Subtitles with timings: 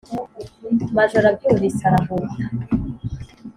[0.95, 2.35] Majoro abyumvise arahuta